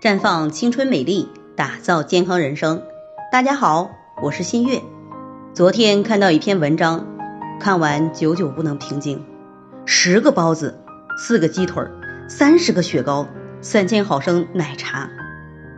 [0.00, 2.82] 绽放青春美丽，打造健康人生。
[3.30, 3.90] 大家好，
[4.22, 4.80] 我是新月。
[5.52, 7.06] 昨天看到一篇文章，
[7.60, 9.22] 看完久久不能平静。
[9.84, 10.80] 十个包子，
[11.18, 11.84] 四个鸡腿，
[12.30, 13.28] 三十个雪糕，
[13.60, 15.10] 三千毫升奶茶。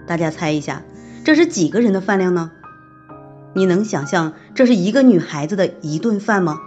[0.06, 0.84] 大家猜一下，
[1.24, 2.52] 这是几个人的饭量呢？
[3.54, 6.60] 你能想象这是一个女孩子的一顿饭吗？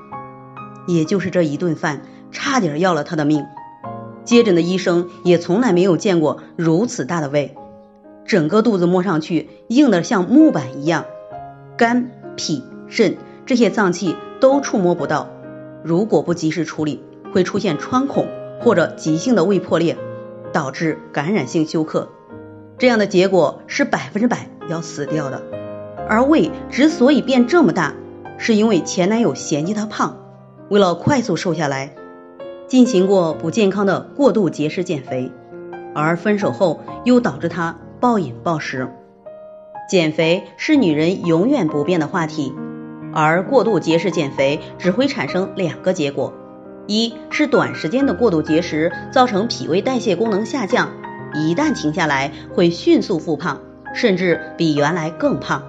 [0.87, 2.01] 也就是这一顿饭，
[2.33, 3.45] 差点要了她的命。
[4.25, 7.55] 接诊的医生也从来没有见过如此大的胃，
[8.25, 11.05] 整个肚子摸上去硬的像木板一样，
[11.77, 15.29] 肝、脾、肾这些脏器都触摸不到，
[15.83, 18.27] 如果不及时处理，会出现穿孔
[18.61, 19.95] 或者急性的胃破裂，
[20.51, 22.09] 导致感染性休克，
[22.79, 25.43] 这样的结果是百分之百要死掉的。
[26.09, 27.93] 而胃之所以变这么大，
[28.37, 30.17] 是因为前男友嫌弃她胖，
[30.69, 31.95] 为了快速瘦下来。
[32.67, 35.31] 进行过不健康的过度节食减肥，
[35.93, 38.89] 而分手后又导致他暴饮暴食。
[39.89, 42.53] 减肥是女人永远不变的话题，
[43.13, 46.33] 而过度节食减肥只会产生两个结果：
[46.87, 50.89] 一是短时间的过度节食造成脾胃代谢功能下降，
[51.35, 53.61] 一旦停下来会迅速复胖，
[53.93, 55.61] 甚至比原来更胖；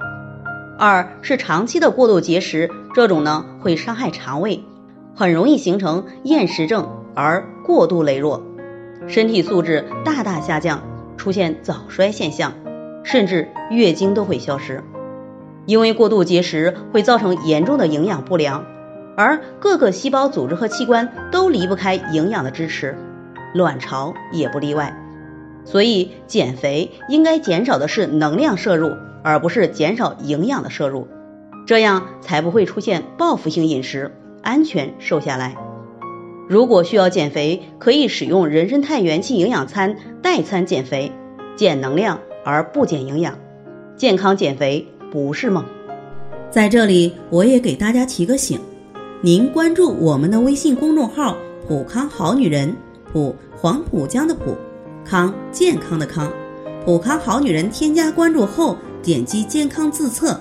[0.78, 4.64] 二是长期的过度节食，这种呢会伤害肠胃。
[5.18, 8.42] 很容易形成厌食症而过度羸弱，
[9.08, 10.82] 身体素质大大下降，
[11.16, 12.52] 出现早衰现象，
[13.02, 14.84] 甚至月经都会消失。
[15.64, 18.66] 因为过度节食会造成严重的营养不良，
[19.16, 22.94] 而各个细胞组织和器官都离不开营养的支持，
[23.54, 25.02] 卵巢也不例外。
[25.64, 28.90] 所以减肥应该减少的是能量摄入，
[29.24, 31.08] 而不是减少营养的摄入，
[31.66, 34.12] 这样才不会出现报复性饮食。
[34.46, 35.56] 安全瘦下来。
[36.48, 41.10] 如果需要减肥，可以使用人参肽元气营养餐代餐减肥，
[41.56, 43.36] 减能量而不减营养。
[43.96, 45.64] 健康减肥不是梦。
[46.48, 48.60] 在这里，我也给大家提个醒：
[49.20, 52.72] 您关注我们的微信公众号“普康好女人”，
[53.12, 54.56] 普黄浦江的浦，
[55.04, 56.30] 康健康的康，
[56.84, 57.68] 普康好女人。
[57.68, 60.40] 添加关注后，点击健康自测。